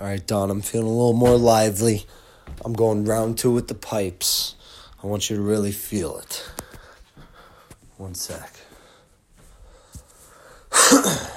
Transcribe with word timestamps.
All 0.00 0.06
right, 0.06 0.26
Don, 0.26 0.50
I'm 0.50 0.62
feeling 0.62 0.86
a 0.86 0.90
little 0.90 1.12
more 1.12 1.36
lively. 1.36 2.06
I'm 2.64 2.72
going 2.72 3.04
round 3.04 3.36
two 3.36 3.52
with 3.52 3.68
the 3.68 3.74
pipes. 3.74 4.54
I 5.04 5.06
want 5.06 5.28
you 5.28 5.36
to 5.36 5.42
really 5.42 5.72
feel 5.72 6.16
it. 6.16 6.42
One 7.98 8.14
sec. 8.14 8.50
I 10.72 11.28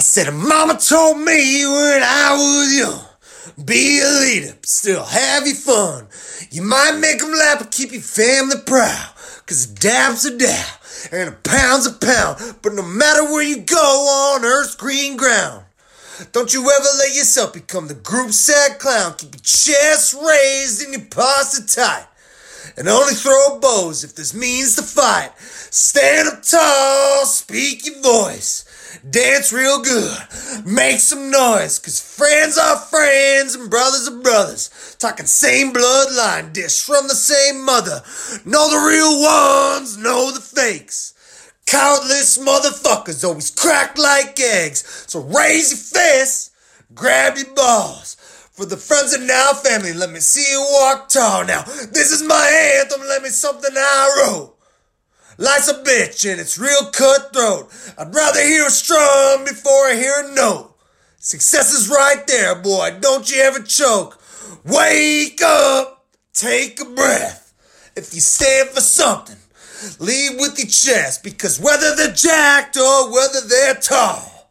said, 0.00 0.34
Mama 0.34 0.80
told 0.80 1.18
me 1.18 1.64
when 1.64 2.02
I 2.02 2.34
was 2.36 2.76
young, 2.76 3.64
be 3.64 4.00
a 4.00 4.08
leader, 4.08 4.56
but 4.60 4.66
still 4.66 5.04
have 5.04 5.46
your 5.46 5.54
fun. 5.54 6.08
You 6.50 6.62
might 6.62 6.98
make 6.98 7.20
them 7.20 7.30
laugh, 7.30 7.60
but 7.60 7.70
keep 7.70 7.92
your 7.92 8.02
family 8.02 8.56
proud. 8.66 9.10
Cause 9.46 9.70
a 9.70 9.74
dab's 9.76 10.24
a 10.24 10.36
dab, 10.36 10.80
and 11.12 11.28
a 11.28 11.32
pound's 11.32 11.86
a 11.86 11.92
pound. 11.92 12.56
But 12.62 12.74
no 12.74 12.82
matter 12.82 13.22
where 13.30 13.44
you 13.44 13.58
go 13.58 13.76
on 14.34 14.44
earth's 14.44 14.74
green 14.74 15.16
ground, 15.16 15.66
don't 16.32 16.52
you 16.52 16.60
ever 16.60 16.88
let 16.98 17.14
yourself 17.14 17.52
become 17.52 17.88
the 17.88 17.94
group 17.94 18.32
sad 18.32 18.78
clown. 18.78 19.14
Keep 19.16 19.34
your 19.34 19.42
chest 19.42 20.14
raised 20.14 20.82
and 20.82 20.92
your 20.92 21.06
posture 21.10 21.66
tight. 21.66 22.06
And 22.76 22.88
only 22.88 23.14
throw 23.14 23.58
bows 23.60 24.04
if 24.04 24.14
this 24.14 24.34
means 24.34 24.76
to 24.76 24.82
fight. 24.82 25.32
Stand 25.38 26.28
up 26.28 26.42
tall, 26.42 27.26
speak 27.26 27.86
your 27.86 28.00
voice. 28.00 28.64
Dance 29.08 29.52
real 29.52 29.82
good, 29.82 30.18
make 30.66 31.00
some 31.00 31.30
noise, 31.30 31.78
cause 31.78 31.98
friends 31.98 32.58
are 32.58 32.76
friends 32.76 33.54
and 33.54 33.70
brothers 33.70 34.06
are 34.06 34.20
brothers. 34.20 34.96
Talking 34.98 35.26
same 35.26 35.72
bloodline, 35.72 36.52
dish 36.52 36.82
from 36.82 37.08
the 37.08 37.14
same 37.14 37.64
mother. 37.64 38.02
Know 38.44 38.68
the 38.70 38.86
real 38.86 39.20
ones, 39.22 39.96
know 39.96 40.30
the 40.30 40.40
fakes. 40.40 41.14
Countless 41.72 42.36
motherfuckers 42.36 43.24
always 43.24 43.50
crack 43.50 43.96
like 43.96 44.38
eggs. 44.38 45.06
So 45.08 45.20
raise 45.20 45.70
your 45.70 45.78
fists, 45.78 46.50
grab 46.94 47.38
your 47.38 47.54
balls. 47.54 48.14
For 48.52 48.66
the 48.66 48.76
friends 48.76 49.14
and 49.14 49.26
now 49.26 49.54
family, 49.54 49.94
let 49.94 50.10
me 50.10 50.20
see 50.20 50.52
you 50.52 50.60
walk 50.80 51.08
tall. 51.08 51.46
Now, 51.46 51.62
this 51.62 52.12
is 52.12 52.22
my 52.22 52.76
anthem, 52.78 53.00
let 53.08 53.22
me 53.22 53.30
something 53.30 53.70
I 53.74 54.20
wrote. 54.20 54.54
Life's 55.38 55.68
a 55.68 55.82
bitch 55.82 56.30
and 56.30 56.38
it's 56.38 56.58
real 56.58 56.90
cutthroat. 56.92 57.72
I'd 57.96 58.14
rather 58.14 58.42
hear 58.42 58.66
a 58.66 58.70
strum 58.70 59.44
before 59.44 59.86
I 59.86 59.94
hear 59.94 60.26
a 60.26 60.34
note. 60.34 60.76
Success 61.20 61.72
is 61.72 61.88
right 61.88 62.22
there, 62.26 62.54
boy, 62.54 62.98
don't 63.00 63.34
you 63.34 63.40
ever 63.40 63.60
choke. 63.60 64.20
Wake 64.66 65.40
up, 65.42 66.04
take 66.34 66.82
a 66.82 66.84
breath. 66.84 67.54
If 67.96 68.12
you 68.12 68.20
stand 68.20 68.68
for 68.68 68.82
something, 68.82 69.36
Lead 69.98 70.38
with 70.38 70.58
your 70.58 70.68
chest 70.68 71.24
because 71.24 71.58
whether 71.58 71.96
they're 71.96 72.12
jacked 72.12 72.76
or 72.76 73.12
whether 73.12 73.40
they're 73.40 73.74
tall, 73.74 74.48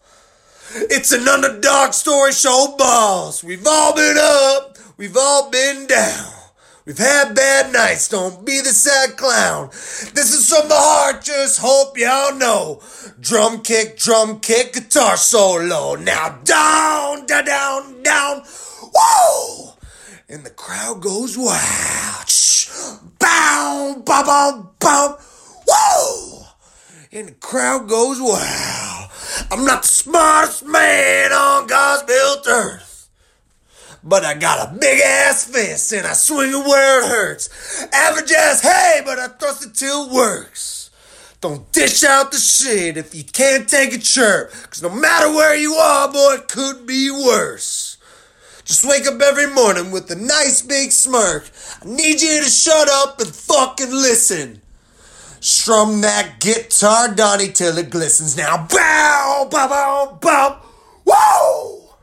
it's 0.73 1.11
an 1.11 1.27
underdog 1.27 1.93
story 1.93 2.33
show 2.33 2.75
balls. 2.77 3.43
We've 3.43 3.65
all 3.65 3.95
been 3.95 4.17
up, 4.19 4.77
we've 4.97 5.15
all 5.15 5.49
been 5.49 5.87
down. 5.87 6.33
We've 6.85 6.97
had 6.97 7.35
bad 7.35 7.71
nights, 7.71 8.09
don't 8.09 8.43
be 8.45 8.59
the 8.59 8.69
sad 8.69 9.15
clown. 9.15 9.69
This 9.69 10.33
is 10.33 10.49
from 10.49 10.67
the 10.67 10.75
heart, 10.75 11.23
just 11.23 11.59
hope 11.61 11.97
y'all 11.97 12.35
know. 12.35 12.81
Drum 13.19 13.61
kick, 13.61 13.97
drum 13.97 14.39
kick, 14.39 14.73
guitar 14.73 15.15
solo. 15.15 15.95
Now 15.95 16.39
down, 16.43 17.25
down, 17.25 17.45
down, 17.45 18.03
down. 18.03 18.43
Whoa! 18.93 19.73
And 20.27 20.43
the 20.43 20.49
crowd 20.49 21.01
goes 21.01 21.37
wild. 21.37 22.29
Bow, 24.23 24.75
bow, 24.79 25.17
bow. 25.17 25.17
Whoa! 25.67 26.45
And 27.11 27.29
the 27.29 27.33
crowd 27.33 27.89
goes 27.89 28.21
wow. 28.21 29.09
I'm 29.49 29.65
not 29.65 29.81
the 29.81 29.87
smartest 29.87 30.63
man 30.63 31.31
on 31.31 31.65
God's 31.65 32.03
built 32.03 32.47
earth. 32.47 33.09
But 34.03 34.23
I 34.23 34.35
got 34.35 34.69
a 34.69 34.77
big 34.77 34.99
ass 35.01 35.45
fist 35.45 35.91
and 35.93 36.05
I 36.05 36.13
swing 36.13 36.51
it 36.51 36.67
where 36.67 37.03
it 37.03 37.07
hurts. 37.07 37.83
Average 37.91 38.31
ass 38.31 38.61
hey, 38.61 39.01
but 39.03 39.17
I 39.17 39.27
thrust 39.29 39.65
it 39.65 39.73
till 39.73 40.05
it 40.05 40.11
works. 40.11 40.91
Don't 41.39 41.71
dish 41.71 42.03
out 42.03 42.31
the 42.31 42.37
shit 42.37 42.97
if 42.97 43.15
you 43.15 43.23
can't 43.23 43.67
take 43.67 43.93
a 43.93 43.97
chirp. 43.97 44.51
Cause 44.69 44.83
no 44.83 44.89
matter 44.89 45.29
where 45.29 45.55
you 45.55 45.73
are, 45.73 46.11
boy, 46.11 46.35
it 46.35 46.47
could 46.47 46.85
be 46.85 47.09
worse. 47.09 47.80
Just 48.63 48.85
wake 48.85 49.07
up 49.07 49.19
every 49.21 49.47
morning 49.47 49.91
with 49.91 50.09
a 50.11 50.15
nice 50.15 50.61
big 50.61 50.91
smirk. 50.91 51.49
I 51.81 51.85
need 51.85 52.21
you 52.21 52.43
to 52.43 52.49
shut 52.49 52.89
up 52.89 53.19
and 53.19 53.29
fucking 53.29 53.91
listen. 53.91 54.61
Strum 55.39 56.01
that 56.01 56.39
guitar, 56.39 57.13
Donnie, 57.13 57.51
till 57.51 57.77
it 57.77 57.89
glistens. 57.89 58.37
Now, 58.37 58.67
bow, 58.67 59.47
bow, 59.49 59.67
bow, 59.67 60.17
bow. 60.21 60.61
Whoa! 61.05 61.95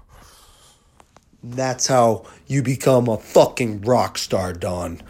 That's 1.45 1.87
how 1.87 2.25
you 2.49 2.63
become 2.63 3.09
a 3.09 3.17
fucking 3.17 3.83
rock 3.83 4.19
star, 4.19 4.53
Don. 4.53 5.03